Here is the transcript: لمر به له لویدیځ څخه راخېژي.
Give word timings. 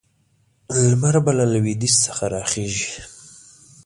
لمر 0.89 1.15
به 1.25 1.31
له 1.37 1.45
لویدیځ 1.53 1.95
څخه 2.05 2.23
راخېژي. 2.35 2.93